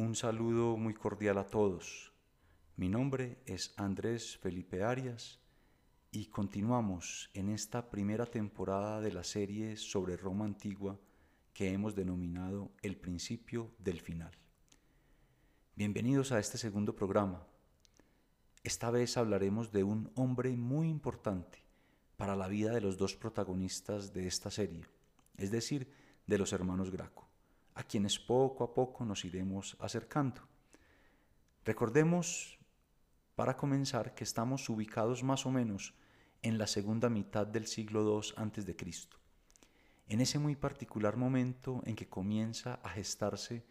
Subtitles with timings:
[0.00, 2.10] Un saludo muy cordial a todos.
[2.76, 5.40] Mi nombre es Andrés Felipe Arias
[6.10, 10.98] y continuamos en esta primera temporada de la serie sobre Roma antigua
[11.52, 14.32] que hemos denominado El principio del final.
[15.76, 17.46] Bienvenidos a este segundo programa.
[18.64, 21.62] Esta vez hablaremos de un hombre muy importante
[22.16, 24.86] para la vida de los dos protagonistas de esta serie,
[25.36, 25.92] es decir,
[26.26, 27.29] de los hermanos Graco,
[27.74, 30.42] a quienes poco a poco nos iremos acercando.
[31.64, 32.58] Recordemos,
[33.34, 35.94] para comenzar, que estamos ubicados más o menos
[36.42, 38.76] en la segunda mitad del siglo II a.C.,
[40.08, 43.64] en ese muy particular momento en que comienza a gestarse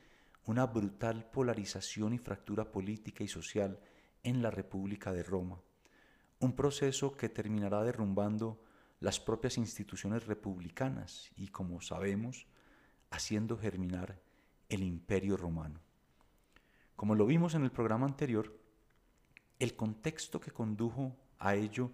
[0.46, 3.80] una brutal polarización y fractura política y social
[4.24, 5.62] en la República de Roma,
[6.40, 8.64] un proceso que terminará derrumbando
[9.00, 12.48] las propias instituciones republicanas y, como sabemos,
[13.12, 14.20] haciendo germinar
[14.70, 15.80] el imperio romano.
[16.96, 18.58] Como lo vimos en el programa anterior,
[19.58, 21.92] el contexto que condujo a ello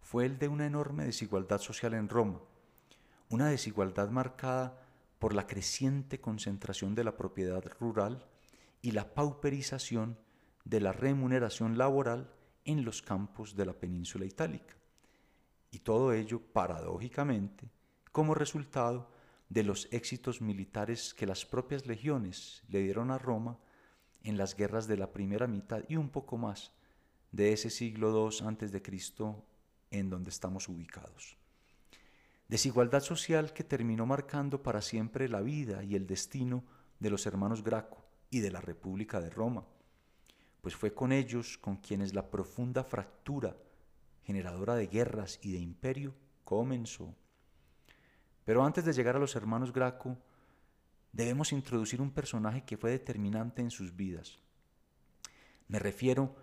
[0.00, 2.40] fue el de una enorme desigualdad social en Roma,
[3.30, 4.78] una desigualdad marcada
[5.18, 8.26] por la creciente concentración de la propiedad rural
[8.82, 10.18] y la pauperización
[10.64, 12.30] de la remuneración laboral
[12.64, 14.74] en los campos de la península itálica.
[15.70, 17.70] Y todo ello, paradójicamente,
[18.10, 19.10] como resultado
[19.52, 23.58] de los éxitos militares que las propias legiones le dieron a Roma
[24.22, 26.72] en las guerras de la primera mitad y un poco más
[27.32, 29.44] de ese siglo II antes de Cristo
[29.90, 31.36] en donde estamos ubicados.
[32.48, 36.64] Desigualdad social que terminó marcando para siempre la vida y el destino
[36.98, 39.66] de los hermanos Graco y de la República de Roma,
[40.62, 43.54] pues fue con ellos con quienes la profunda fractura
[44.22, 47.14] generadora de guerras y de imperio comenzó.
[48.44, 50.18] Pero antes de llegar a los hermanos Graco,
[51.12, 54.38] debemos introducir un personaje que fue determinante en sus vidas.
[55.68, 56.34] Me refiero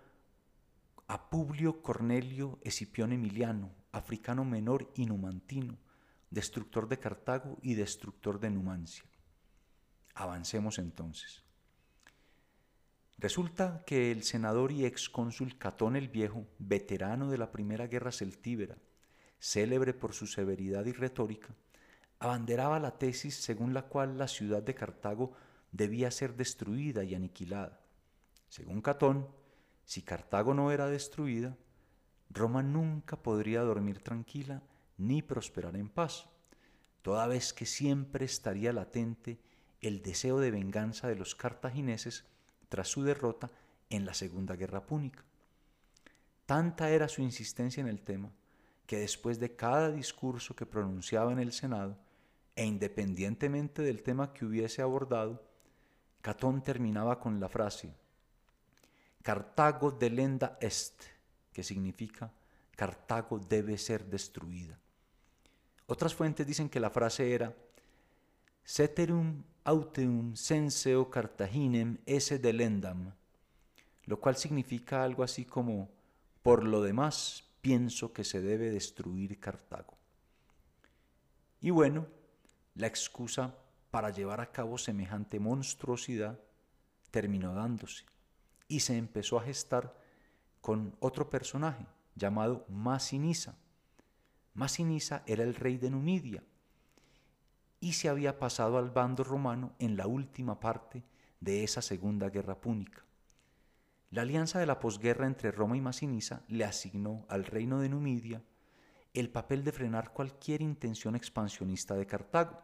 [1.06, 5.76] a Publio Cornelio Escipión Emiliano, africano menor y numantino,
[6.30, 9.04] destructor de Cartago y destructor de Numancia.
[10.14, 11.42] Avancemos entonces.
[13.18, 18.78] Resulta que el senador y excónsul Catón el Viejo, veterano de la Primera Guerra Celtíbera,
[19.38, 21.54] célebre por su severidad y retórica,
[22.20, 25.32] abanderaba la tesis según la cual la ciudad de Cartago
[25.72, 27.80] debía ser destruida y aniquilada.
[28.48, 29.26] Según Catón,
[29.84, 31.56] si Cartago no era destruida,
[32.28, 34.62] Roma nunca podría dormir tranquila
[34.98, 36.28] ni prosperar en paz,
[37.02, 39.40] toda vez que siempre estaría latente
[39.80, 42.24] el deseo de venganza de los cartagineses
[42.68, 43.50] tras su derrota
[43.88, 45.24] en la Segunda Guerra Púnica.
[46.44, 48.30] Tanta era su insistencia en el tema
[48.86, 51.96] que después de cada discurso que pronunciaba en el Senado,
[52.54, 55.42] e independientemente del tema que hubiese abordado,
[56.20, 57.94] Catón terminaba con la frase
[59.22, 61.02] Cartago delenda est,
[61.52, 62.32] que significa
[62.74, 64.78] Cartago debe ser destruida.
[65.86, 67.54] Otras fuentes dicen que la frase era
[68.64, 73.12] Ceterum auteum senseo Cartaginem esse delendam,
[74.06, 75.90] lo cual significa algo así como,
[76.42, 79.98] por lo demás, pienso que se debe destruir Cartago.
[81.60, 82.06] Y bueno,
[82.74, 83.54] la excusa
[83.90, 86.40] para llevar a cabo semejante monstruosidad
[87.10, 88.04] terminó dándose
[88.68, 89.96] y se empezó a gestar
[90.60, 93.56] con otro personaje llamado Masinisa.
[94.54, 96.44] Masinisa era el rey de Numidia
[97.80, 101.02] y se había pasado al bando romano en la última parte
[101.40, 103.04] de esa segunda guerra púnica.
[104.10, 108.42] La alianza de la posguerra entre Roma y Masinisa le asignó al reino de Numidia
[109.14, 112.60] el papel de frenar cualquier intención expansionista de Cartago.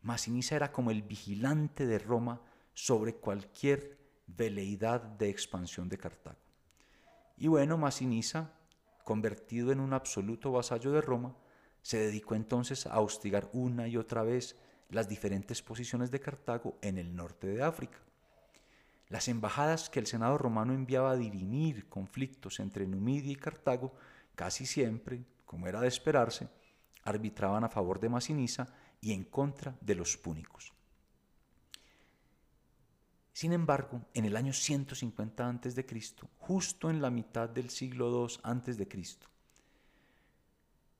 [0.00, 2.40] Masinisa era como el vigilante de Roma
[2.74, 6.38] sobre cualquier veleidad de expansión de Cartago.
[7.36, 8.52] Y bueno, Masinisa,
[9.04, 11.36] convertido en un absoluto vasallo de Roma,
[11.82, 14.56] se dedicó entonces a hostigar una y otra vez
[14.88, 17.98] las diferentes posiciones de Cartago en el norte de África.
[19.08, 23.94] Las embajadas que el Senado romano enviaba a dirimir conflictos entre Numidia y Cartago
[24.42, 26.48] casi siempre, como era de esperarse,
[27.04, 28.66] arbitraban a favor de Masinisa
[29.00, 30.72] y en contra de los púnicos.
[33.32, 35.86] Sin embargo, en el año 150 a.C.,
[36.38, 38.88] justo en la mitad del siglo II a.C.,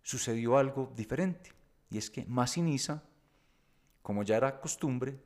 [0.05, 1.51] sucedió algo diferente,
[1.91, 3.03] y es que Masinisa,
[4.03, 5.21] como ya era costumbre,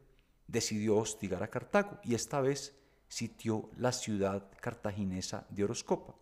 [0.47, 2.75] decidió hostigar a Cartago y esta vez
[3.09, 6.15] sitió la ciudad cartaginesa de Oroscopa.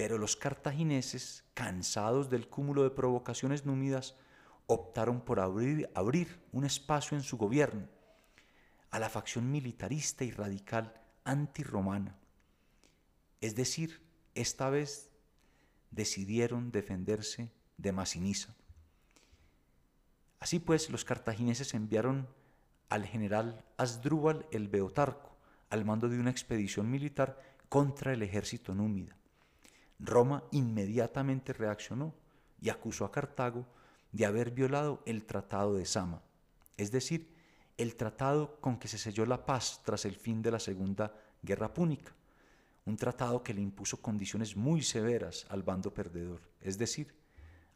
[0.00, 4.16] Pero los cartagineses, cansados del cúmulo de provocaciones númidas,
[4.64, 7.86] optaron por abrir, un espacio en su gobierno,
[8.90, 12.18] a la facción militarista y radical antirromana.
[13.42, 14.00] Es decir,
[14.34, 15.10] esta vez
[15.90, 18.56] decidieron defenderse de Masinisa.
[20.38, 22.26] Así pues, los cartagineses enviaron
[22.88, 25.36] al general Asdrúbal el Beotarco
[25.68, 27.38] al mando de una expedición militar
[27.68, 29.19] contra el ejército númida.
[30.00, 32.14] Roma inmediatamente reaccionó
[32.60, 33.66] y acusó a Cartago
[34.12, 36.22] de haber violado el Tratado de Sama,
[36.76, 37.34] es decir,
[37.76, 41.72] el tratado con que se selló la paz tras el fin de la Segunda Guerra
[41.72, 42.12] Púnica,
[42.84, 47.14] un tratado que le impuso condiciones muy severas al bando perdedor, es decir,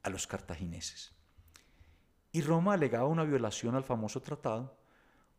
[0.02, 1.12] a los cartagineses.
[2.32, 4.76] Y Roma alegaba una violación al famoso tratado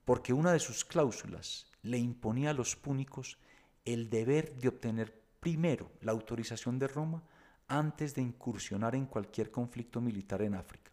[0.05, 3.37] porque una de sus cláusulas le imponía a los púnicos
[3.83, 7.21] el deber de obtener primero la autorización de Roma
[7.67, 10.89] antes de incursionar en cualquier conflicto militar en África,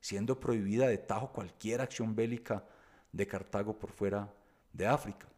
[0.00, 2.64] siendo prohibida de tajo cualquier acción bélica
[3.12, 4.34] de Cartago por fuera
[4.72, 5.28] de África.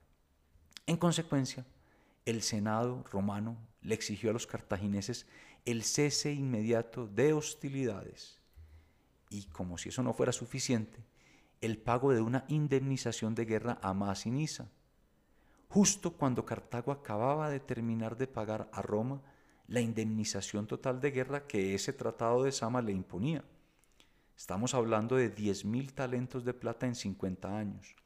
[0.87, 1.67] En consecuencia,
[2.25, 5.27] el Senado romano le exigió a los cartagineses
[5.67, 8.41] el cese inmediato de hostilidades
[9.29, 11.05] y, como si eso no fuera suficiente,
[11.61, 14.71] el pago de una indemnización de guerra a Masinisa,
[15.69, 19.23] justo cuando Cartago acababa de terminar de pagar a Roma
[19.69, 23.45] la indemnización total de guerra que ese tratado de Sama le imponía.
[24.37, 27.97] Estamos hablando de 10.000 talentos de plata en 50 años.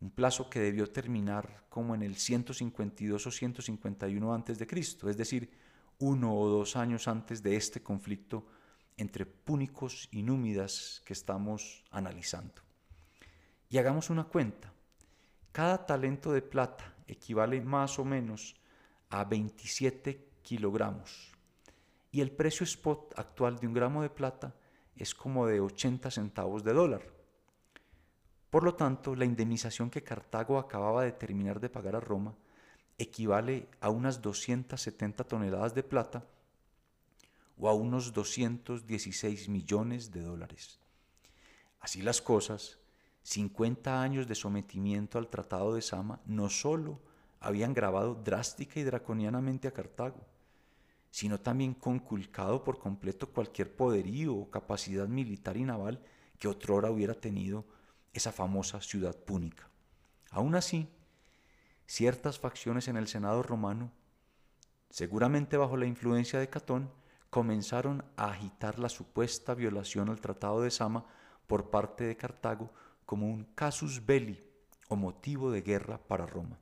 [0.00, 5.16] Un plazo que debió terminar como en el 152 o 151 antes de Cristo, es
[5.16, 5.50] decir,
[6.00, 8.44] uno o dos años antes de este conflicto
[8.96, 12.62] entre púnicos y númidas que estamos analizando.
[13.70, 14.71] Y hagamos una cuenta.
[15.52, 18.56] Cada talento de plata equivale más o menos
[19.10, 21.30] a 27 kilogramos.
[22.10, 24.54] Y el precio spot actual de un gramo de plata
[24.96, 27.02] es como de 80 centavos de dólar.
[28.48, 32.34] Por lo tanto, la indemnización que Cartago acababa de terminar de pagar a Roma
[32.98, 36.24] equivale a unas 270 toneladas de plata
[37.58, 40.78] o a unos 216 millones de dólares.
[41.80, 42.78] Así las cosas,
[43.22, 47.00] 50 años de sometimiento al Tratado de Sama no solo
[47.40, 50.26] habían grabado drástica y draconianamente a Cartago,
[51.10, 56.00] sino también conculcado por completo cualquier poderío o capacidad militar y naval
[56.38, 57.64] que otrora hubiera tenido
[58.12, 59.68] esa famosa ciudad púnica.
[60.30, 60.88] Aún así,
[61.86, 63.92] ciertas facciones en el Senado romano,
[64.90, 66.90] seguramente bajo la influencia de Catón,
[67.30, 71.06] comenzaron a agitar la supuesta violación al Tratado de Sama
[71.46, 72.70] por parte de Cartago
[73.04, 74.42] como un casus belli
[74.88, 76.58] o motivo de guerra para Roma.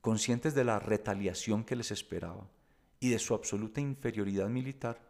[0.00, 2.48] Conscientes de la retaliación que les esperaba
[2.98, 5.00] y de su absoluta inferioridad militar,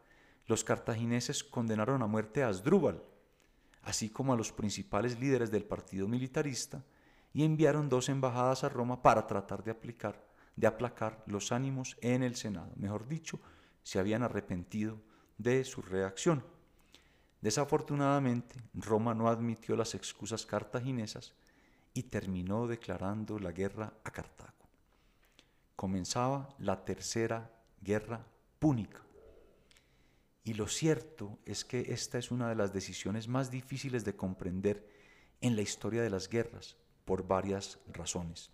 [0.46, 3.02] los cartagineses condenaron a muerte a Asdrúbal,
[3.82, 6.84] así como a los principales líderes del partido militarista,
[7.32, 10.26] y enviaron dos embajadas a Roma para tratar de aplicar,
[10.56, 12.72] de aplacar los ánimos en el Senado.
[12.76, 13.40] Mejor dicho,
[13.82, 15.00] se habían arrepentido
[15.38, 16.44] de su reacción.
[17.40, 21.34] Desafortunadamente, Roma no admitió las excusas cartaginesas
[21.94, 24.68] y terminó declarando la guerra a Cartago.
[25.74, 27.50] Comenzaba la tercera
[27.80, 28.26] guerra
[28.58, 29.00] púnica.
[30.44, 34.88] Y lo cierto es que esta es una de las decisiones más difíciles de comprender
[35.40, 38.50] en la historia de las guerras, por varias razones.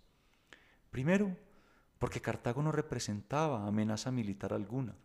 [0.89, 1.35] Primero,
[1.99, 4.95] porque Cartago no representaba amenaza militar alguna.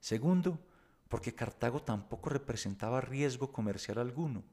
[0.00, 0.58] Segundo,
[1.08, 4.44] porque Cartago tampoco representaba riesgo comercial alguno,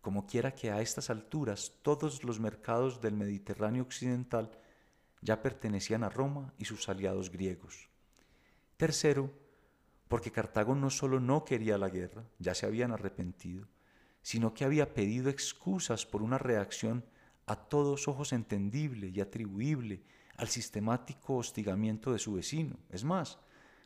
[0.00, 4.50] como quiera que a estas alturas todos los mercados del Mediterráneo occidental
[5.20, 7.88] ya pertenecían a Roma y sus aliados griegos.
[8.76, 9.30] Tercero,
[10.08, 13.68] porque Cartago no solo no quería la guerra, ya se habían arrepentido,
[14.22, 17.04] sino que había pedido excusas por una reacción
[17.46, 20.02] a todos ojos entendible y atribuible
[20.36, 22.76] al sistemático hostigamiento de su vecino.
[22.90, 23.38] Es más,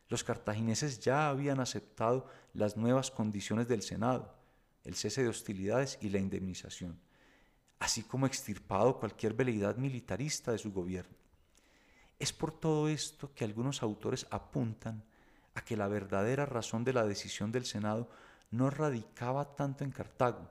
[0.09, 4.35] los cartagineses ya habían aceptado las nuevas condiciones del Senado,
[4.85, 7.01] el cese de hostilidades y la indemnización,
[7.79, 11.17] así como extirpado cualquier veleidad militarista de su gobierno.
[12.19, 15.05] Es por todo esto que algunos autores apuntan
[15.55, 18.09] a que la verdadera razón de la decisión del Senado
[18.51, 20.51] no radicaba tanto en Cartago,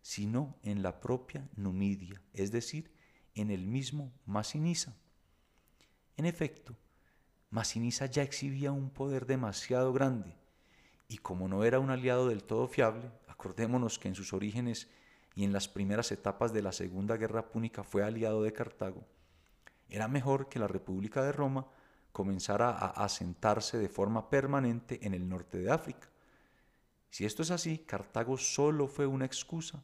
[0.00, 2.90] sino en la propia Numidia, es decir,
[3.34, 4.96] en el mismo Masinisa.
[6.16, 6.76] En efecto,
[7.50, 10.36] Masinisa ya exhibía un poder demasiado grande,
[11.08, 14.88] y como no era un aliado del todo fiable, acordémonos que en sus orígenes
[15.34, 19.04] y en las primeras etapas de la Segunda Guerra Púnica fue aliado de Cartago,
[19.88, 21.66] era mejor que la República de Roma
[22.12, 26.08] comenzara a asentarse de forma permanente en el norte de África.
[27.10, 29.82] Si esto es así, Cartago solo fue una excusa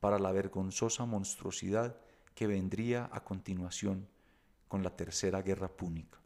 [0.00, 1.96] para la vergonzosa monstruosidad
[2.34, 4.08] que vendría a continuación
[4.68, 6.18] con la tercera guerra púnica.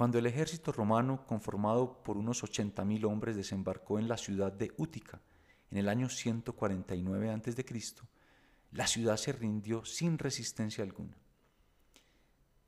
[0.00, 5.20] Cuando el ejército romano, conformado por unos 80.000 hombres, desembarcó en la ciudad de Útica
[5.70, 7.82] en el año 149 a.C.,
[8.72, 11.18] la ciudad se rindió sin resistencia alguna.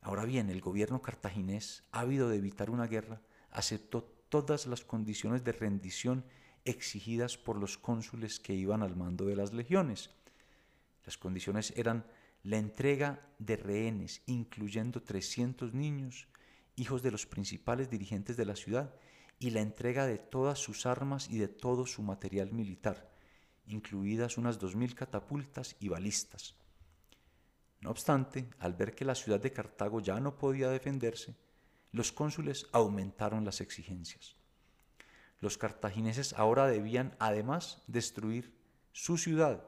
[0.03, 5.53] Ahora bien, el gobierno cartaginés, ávido de evitar una guerra, aceptó todas las condiciones de
[5.53, 6.27] rendición
[6.67, 10.11] exigidas por los cónsules que iban al mando de las legiones.
[11.07, 12.05] Las condiciones eran
[12.43, 16.29] la entrega de rehenes, incluyendo 300 niños,
[16.77, 18.95] hijos de los principales dirigentes de la ciudad,
[19.39, 23.11] y la entrega de todas sus armas y de todo su material militar,
[23.67, 26.55] incluidas unas 2.000 catapultas y balistas.
[27.81, 31.35] No obstante, al ver que la ciudad de Cartago ya no podía defenderse,
[31.91, 34.37] los cónsules aumentaron las exigencias.
[35.41, 38.55] Los cartagineses ahora debían además destruir
[38.93, 39.65] su ciudad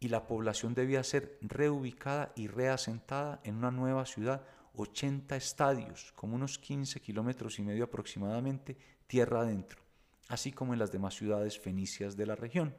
[0.00, 4.44] y la población debía ser reubicada y reasentada en una nueva ciudad
[4.76, 8.76] 80 estadios, como unos 15 kilómetros y medio aproximadamente,
[9.06, 9.80] tierra adentro,
[10.28, 12.74] así como en las demás ciudades fenicias de la región.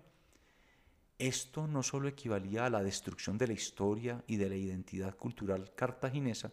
[1.18, 5.74] Esto no solo equivalía a la destrucción de la historia y de la identidad cultural
[5.74, 6.52] cartaginesa,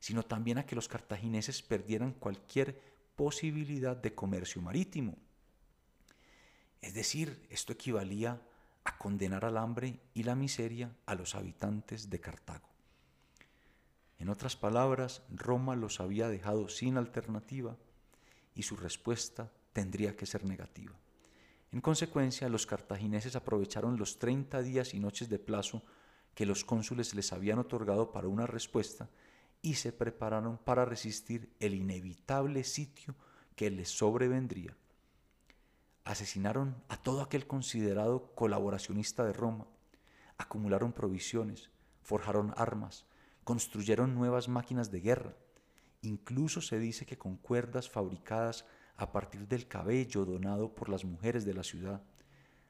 [0.00, 2.80] sino también a que los cartagineses perdieran cualquier
[3.14, 5.16] posibilidad de comercio marítimo.
[6.80, 8.40] Es decir, esto equivalía
[8.84, 12.67] a condenar al hambre y la miseria a los habitantes de Cartago.
[14.18, 17.76] En otras palabras, Roma los había dejado sin alternativa
[18.54, 20.94] y su respuesta tendría que ser negativa.
[21.70, 25.82] En consecuencia, los cartagineses aprovecharon los 30 días y noches de plazo
[26.34, 29.08] que los cónsules les habían otorgado para una respuesta
[29.62, 33.14] y se prepararon para resistir el inevitable sitio
[33.54, 34.76] que les sobrevendría.
[36.04, 39.66] Asesinaron a todo aquel considerado colaboracionista de Roma,
[40.38, 41.70] acumularon provisiones,
[42.02, 43.04] forjaron armas,
[43.48, 45.34] construyeron nuevas máquinas de guerra.
[46.02, 48.66] Incluso se dice que con cuerdas fabricadas
[48.98, 52.02] a partir del cabello donado por las mujeres de la ciudad,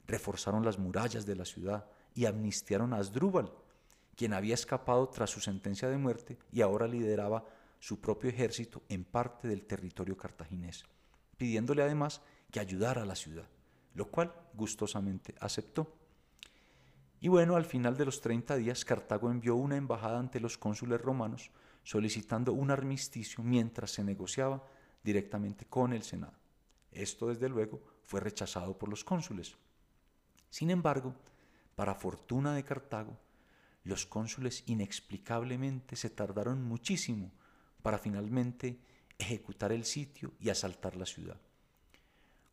[0.07, 3.51] reforzaron las murallas de la ciudad y amnistiaron a Asdrúbal,
[4.15, 7.45] quien había escapado tras su sentencia de muerte y ahora lideraba
[7.81, 10.85] su propio ejército en parte del territorio cartaginés,
[11.37, 13.49] pidiéndole además que ayudara a la ciudad,
[13.95, 15.98] lo cual gustosamente aceptó.
[17.21, 21.01] Y bueno, al final de los 30 días, Cartago envió una embajada ante los cónsules
[21.01, 21.51] romanos
[21.83, 24.63] solicitando un armisticio mientras se negociaba
[25.03, 26.35] directamente con el Senado.
[26.93, 29.57] Esto, desde luego, fue rechazado por los cónsules.
[30.51, 31.15] Sin embargo,
[31.75, 33.19] para fortuna de Cartago,
[33.85, 37.33] los cónsules inexplicablemente se tardaron muchísimo
[37.83, 38.81] para finalmente
[39.19, 41.41] ejecutar el sitio y asaltar la ciudad.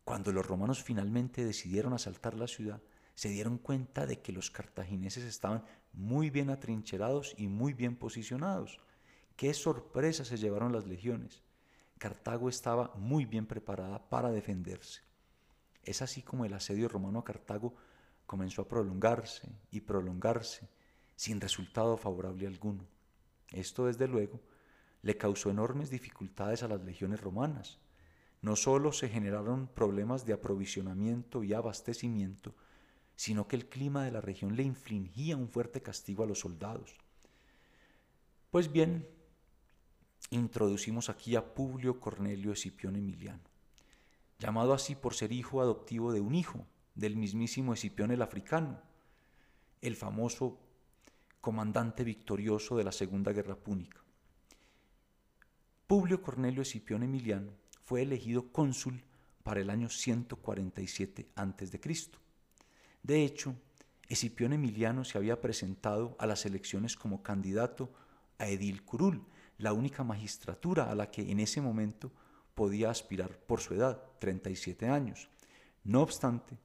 [0.04, 2.80] Cuando los romanos finalmente decidieron asaltar la ciudad,
[3.16, 8.78] se dieron cuenta de que los cartagineses estaban muy bien atrincherados y muy bien posicionados.
[9.36, 11.42] Qué sorpresa se llevaron las legiones.
[11.98, 15.00] Cartago estaba muy bien preparada para defenderse.
[15.82, 17.74] Es así como el asedio romano a Cartago
[18.26, 20.68] comenzó a prolongarse y prolongarse
[21.16, 22.86] sin resultado favorable alguno.
[23.50, 24.42] Esto, desde luego,
[25.00, 27.78] le causó enormes dificultades a las legiones romanas.
[28.42, 32.54] No solo se generaron problemas de aprovisionamiento y abastecimiento,
[33.16, 36.94] sino que el clima de la región le infligía un fuerte castigo a los soldados.
[38.50, 39.08] Pues bien,
[40.30, 43.42] introducimos aquí a Publio Cornelio Escipión Emiliano,
[44.38, 48.80] llamado así por ser hijo adoptivo de un hijo del mismísimo Escipión el africano,
[49.80, 50.60] el famoso
[51.40, 54.02] comandante victorioso de la Segunda Guerra Púnica.
[55.86, 57.52] Publio Cornelio Escipión Emiliano
[57.84, 59.04] fue elegido cónsul
[59.42, 61.80] para el año 147 a.C.
[63.06, 63.54] De hecho,
[64.08, 67.92] Escipión Emiliano se había presentado a las elecciones como candidato
[68.36, 69.24] a edil curul,
[69.58, 72.10] la única magistratura a la que en ese momento
[72.56, 75.28] podía aspirar por su edad, 37 años.
[75.84, 76.58] No obstante,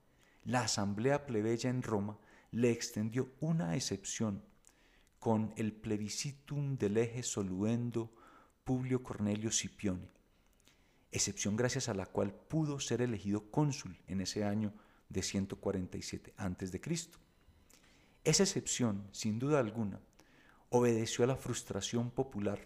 [0.44, 2.18] la asamblea plebeya en Roma
[2.50, 4.44] le extendió una excepción
[5.20, 8.12] con el plebiscitum del eje soluendo
[8.64, 10.10] Publio Cornelio Scipione,
[11.12, 14.74] excepción gracias a la cual pudo ser elegido cónsul en ese año
[15.12, 16.82] de 147 a.C.
[18.24, 20.00] Esa excepción, sin duda alguna,
[20.70, 22.60] obedeció a la frustración popular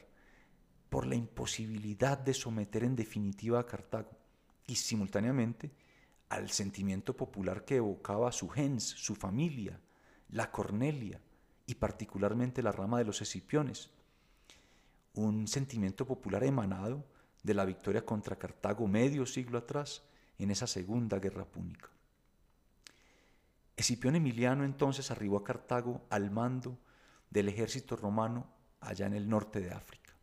[0.90, 4.12] por la imposibilidad de someter en definitiva a Cartago
[4.68, 5.72] y simultáneamente
[6.30, 9.80] al sentimiento popular que evocaba su gens, su familia,
[10.30, 11.22] la Cornelia
[11.66, 13.90] y particularmente la rama de los Escipiones.
[15.14, 17.06] Un sentimiento popular emanado
[17.44, 20.04] de la victoria contra Cartago medio siglo atrás
[20.38, 21.95] en esa segunda guerra púnica.
[23.76, 26.78] Escipión Emiliano entonces arribó a Cartago al mando
[27.30, 28.48] del ejército romano
[28.80, 30.14] allá en el norte de África.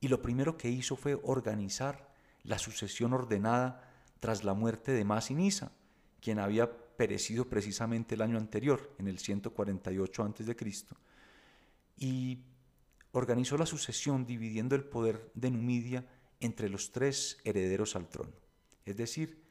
[0.00, 2.08] Y lo primero que hizo fue organizar
[2.44, 5.72] la sucesión ordenada tras la muerte de Masinisa,
[6.20, 10.56] quien había perecido precisamente el año anterior, en el 148 a.C.,
[11.96, 12.44] y
[13.12, 16.06] organizó la sucesión dividiendo el poder de Numidia
[16.40, 18.32] entre los tres herederos al trono.
[18.84, 19.42] Es decir,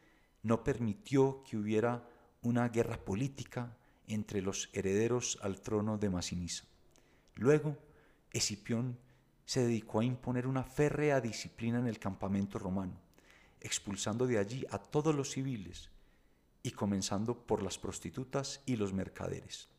[0.42, 2.08] no permitió que hubiera
[2.42, 3.76] una guerra política
[4.08, 6.66] entre los herederos al trono de Masinisa.
[7.36, 7.78] Luego,
[8.32, 8.98] Escipión
[9.46, 12.94] se dedicó a imponer una férrea disciplina en el campamento romano,
[13.60, 15.90] expulsando de allí a todos los civiles
[16.62, 19.70] y comenzando por las prostitutas y los mercaderes.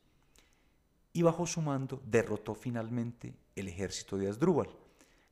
[1.12, 4.70] Y bajo su mando derrotó finalmente el ejército de Asdrúbal,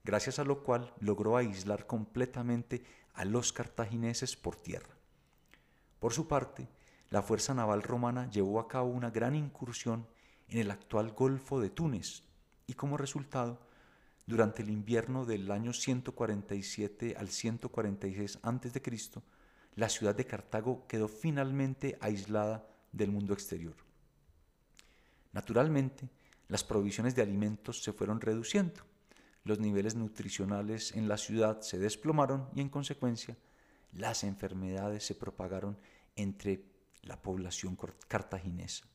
[0.04, 4.94] gracias a lo cual logró aislar completamente a los cartagineses por tierra.
[5.98, 6.68] Por su parte,
[7.10, 10.06] la fuerza naval romana llevó a cabo una gran incursión
[10.48, 12.22] en el actual Golfo de Túnez
[12.66, 13.60] y como resultado,
[14.26, 19.22] durante el invierno del año 147 al 146 a.C.,
[19.74, 23.76] la ciudad de Cartago quedó finalmente aislada del mundo exterior.
[25.32, 26.10] Naturalmente,
[26.48, 28.82] las provisiones de alimentos se fueron reduciendo,
[29.44, 33.36] los niveles nutricionales en la ciudad se desplomaron y en consecuencia
[33.92, 35.78] las enfermedades se propagaron
[36.16, 36.62] entre
[37.02, 37.76] la población
[38.08, 38.86] cartaginesa.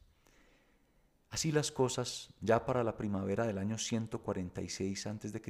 [1.30, 5.42] Así las cosas, ya para la primavera del año 146 a.C.,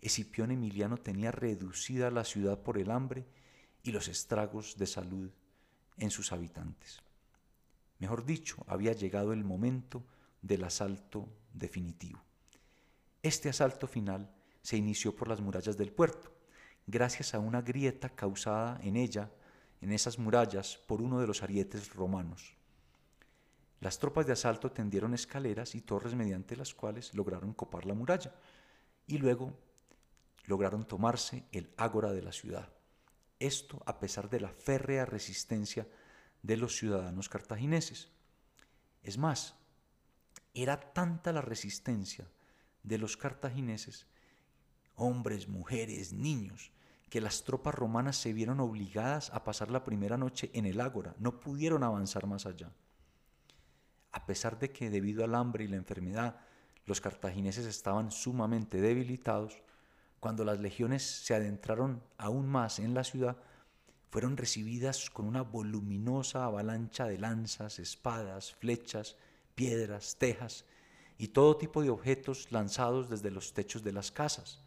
[0.00, 3.26] Escipión Emiliano tenía reducida la ciudad por el hambre
[3.82, 5.30] y los estragos de salud
[5.98, 7.00] en sus habitantes.
[7.98, 10.04] Mejor dicho, había llegado el momento
[10.42, 12.20] del asalto definitivo.
[13.22, 14.30] Este asalto final
[14.62, 16.32] se inició por las murallas del puerto,
[16.86, 19.30] gracias a una grieta causada en ella
[19.80, 22.54] en esas murallas por uno de los arietes romanos.
[23.80, 28.34] Las tropas de asalto tendieron escaleras y torres mediante las cuales lograron copar la muralla
[29.06, 29.56] y luego
[30.46, 32.72] lograron tomarse el ágora de la ciudad.
[33.38, 35.86] Esto a pesar de la férrea resistencia
[36.42, 38.10] de los ciudadanos cartagineses.
[39.02, 39.54] Es más,
[40.54, 42.28] era tanta la resistencia
[42.82, 44.06] de los cartagineses,
[44.96, 46.72] hombres, mujeres, niños,
[47.08, 51.14] que las tropas romanas se vieron obligadas a pasar la primera noche en el ágora,
[51.18, 52.70] no pudieron avanzar más allá.
[54.12, 56.36] A pesar de que debido al hambre y la enfermedad
[56.84, 59.62] los cartagineses estaban sumamente debilitados,
[60.20, 63.36] cuando las legiones se adentraron aún más en la ciudad,
[64.10, 69.16] fueron recibidas con una voluminosa avalancha de lanzas, espadas, flechas,
[69.54, 70.64] piedras, tejas
[71.18, 74.62] y todo tipo de objetos lanzados desde los techos de las casas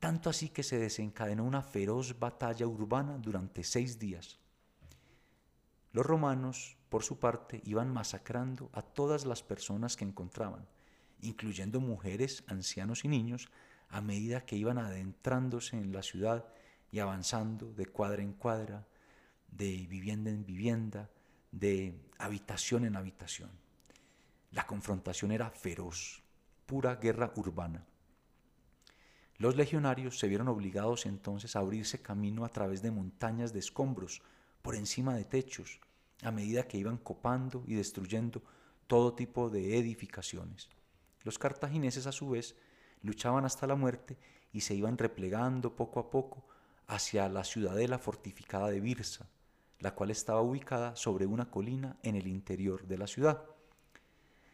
[0.00, 4.38] tanto así que se desencadenó una feroz batalla urbana durante seis días.
[5.92, 10.66] Los romanos, por su parte, iban masacrando a todas las personas que encontraban,
[11.20, 13.48] incluyendo mujeres, ancianos y niños,
[13.88, 16.46] a medida que iban adentrándose en la ciudad
[16.92, 18.86] y avanzando de cuadra en cuadra,
[19.50, 21.10] de vivienda en vivienda,
[21.50, 23.50] de habitación en habitación.
[24.52, 26.22] La confrontación era feroz,
[26.66, 27.84] pura guerra urbana.
[29.38, 34.20] Los legionarios se vieron obligados entonces a abrirse camino a través de montañas de escombros,
[34.62, 35.78] por encima de techos,
[36.22, 38.42] a medida que iban copando y destruyendo
[38.88, 40.68] todo tipo de edificaciones.
[41.22, 42.56] Los cartagineses a su vez
[43.02, 44.18] luchaban hasta la muerte
[44.52, 46.44] y se iban replegando poco a poco
[46.88, 49.28] hacia la ciudadela fortificada de Birsa,
[49.78, 53.44] la cual estaba ubicada sobre una colina en el interior de la ciudad.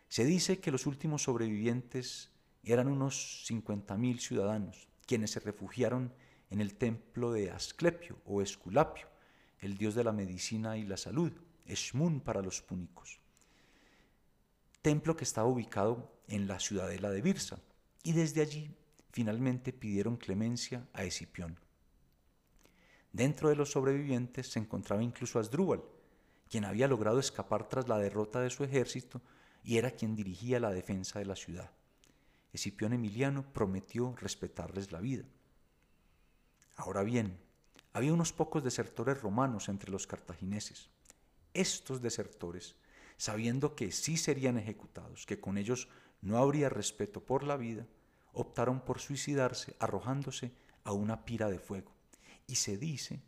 [0.09, 2.34] Se dice que los últimos sobrevivientes
[2.73, 6.13] eran unos 50.000 ciudadanos, quienes se refugiaron
[6.51, 9.09] en el templo de Asclepio o Esculapio,
[9.61, 11.33] el dios de la medicina y la salud,
[11.67, 13.21] Esmun para los púnicos.
[14.83, 17.59] Templo que estaba ubicado en la ciudadela de Birsa,
[18.03, 18.71] y desde allí
[19.11, 21.59] finalmente pidieron clemencia a Escipión.
[23.13, 25.83] Dentro de los sobrevivientes se encontraba incluso Asdrúbal,
[26.49, 29.23] quien había logrado escapar tras la derrota de su ejército
[29.63, 31.71] y era quien dirigía la defensa de la ciudad.
[32.55, 35.25] Escipión Emiliano prometió respetarles la vida.
[36.77, 37.37] Ahora bien,
[37.93, 40.89] había unos pocos desertores romanos entre los cartagineses.
[41.53, 42.77] Estos desertores,
[43.17, 45.89] sabiendo que sí serían ejecutados, que con ellos
[46.23, 47.89] no habría respeto por la vida,
[48.33, 50.53] optaron por suicidarse arrojándose
[50.85, 51.93] a una pira de fuego.
[52.47, 53.21] Y se dice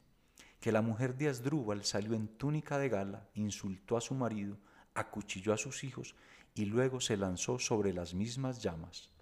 [0.61, 4.57] que la mujer de Asdrúbal salió en túnica de gala, insultó a su marido,
[4.95, 6.15] acuchilló a sus hijos
[6.55, 9.16] y luego se lanzó sobre las mismas llamas.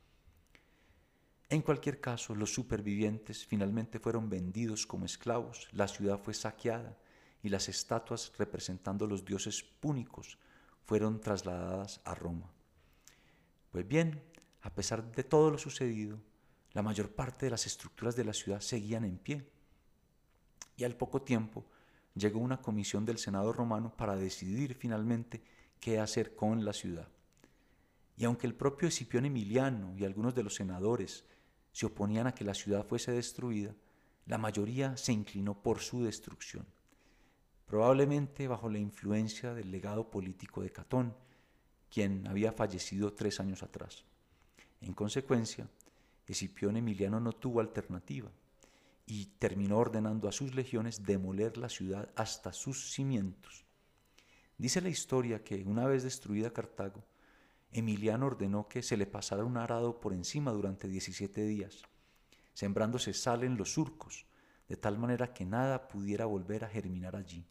[1.50, 6.96] En cualquier caso, los supervivientes finalmente fueron vendidos como esclavos, la ciudad fue saqueada
[7.42, 10.38] y las estatuas representando los dioses púnicos
[10.85, 12.50] fueron trasladadas a Roma.
[13.70, 14.22] Pues bien,
[14.62, 16.18] a pesar de todo lo sucedido,
[16.72, 19.48] la mayor parte de las estructuras de la ciudad seguían en pie.
[20.76, 21.64] Y al poco tiempo
[22.14, 25.42] llegó una comisión del Senado romano para decidir finalmente
[25.80, 27.09] qué hacer con la ciudad.
[28.16, 31.24] Y aunque el propio Escipión Emiliano y algunos de los senadores
[31.74, 33.74] se oponían a que la ciudad fuese destruida,
[34.26, 36.64] la mayoría se inclinó por su destrucción,
[37.66, 41.16] probablemente bajo la influencia del legado político de Catón,
[41.90, 44.04] quien había fallecido tres años atrás.
[44.82, 45.68] En consecuencia,
[46.28, 48.30] Escipión Emiliano no tuvo alternativa
[49.04, 53.64] y terminó ordenando a sus legiones demoler la ciudad hasta sus cimientos.
[54.58, 57.02] Dice la historia que una vez destruida Cartago,
[57.74, 61.82] Emiliano ordenó que se le pasara un arado por encima durante 17 días,
[62.52, 64.26] sembrándose sal en los surcos,
[64.68, 67.44] de tal manera que nada pudiera volver a germinar allí.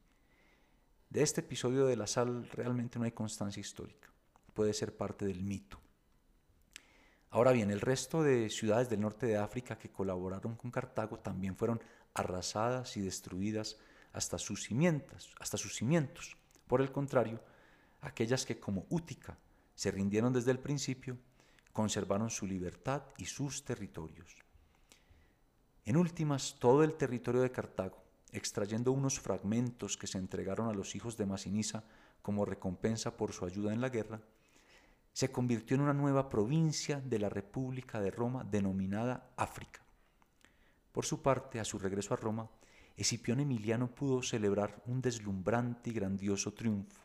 [1.10, 4.10] De este episodio de la sal realmente no hay constancia histórica,
[4.54, 5.78] puede ser parte del mito.
[7.30, 11.58] Ahora bien, el resto de ciudades del norte de África que colaboraron con Cartago también
[11.58, 11.82] fueron
[12.14, 13.78] arrasadas y destruidas
[14.14, 16.38] hasta sus cimientos, hasta sus cimientos.
[16.68, 17.44] Por el contrario,
[18.02, 19.38] aquellas que como Útica
[19.76, 21.18] se rindieron desde el principio,
[21.72, 24.44] conservaron su libertad y sus territorios.
[25.86, 30.96] En últimas, todo el territorio de Cartago, extrayendo unos fragmentos que se entregaron a los
[30.96, 31.84] hijos de Masinisa
[32.22, 34.22] como recompensa por su ayuda en la guerra,
[35.12, 39.82] se convirtió en una nueva provincia de la República de Roma denominada África.
[40.92, 42.50] Por su parte, a su regreso a Roma,
[42.96, 47.02] Escipión Emiliano pudo celebrar un deslumbrante y grandioso triunfo,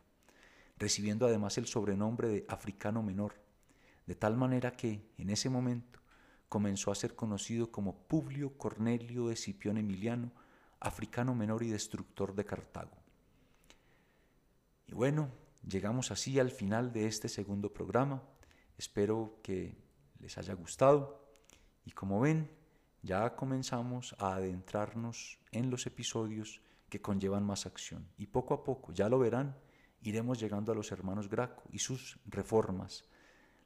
[0.78, 3.34] recibiendo además el sobrenombre de Africano Menor,
[4.06, 6.00] de tal manera que, en ese momento,
[6.48, 10.32] comenzó a ser conocido como Publio Cornelio Escipión Emiliano,
[10.80, 12.96] africano menor y destructor de Cartago.
[14.86, 15.28] Y bueno,
[15.66, 18.22] llegamos así al final de este segundo programa.
[18.78, 19.76] Espero que
[20.20, 21.28] les haya gustado
[21.84, 22.50] y como ven,
[23.02, 28.08] ya comenzamos a adentrarnos en los episodios que conllevan más acción.
[28.16, 29.56] Y poco a poco, ya lo verán,
[30.02, 33.04] iremos llegando a los hermanos Graco y sus reformas,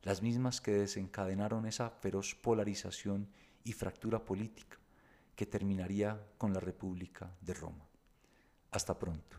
[0.03, 3.29] las mismas que desencadenaron esa feroz polarización
[3.65, 4.79] y fractura política
[5.37, 7.87] que terminaría con la República de Roma.
[8.71, 9.39] Hasta pronto.